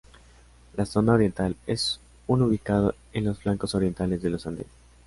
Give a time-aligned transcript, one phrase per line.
[0.77, 4.65] La zona oriental es un ubicado en los flancos orientales de los Andes.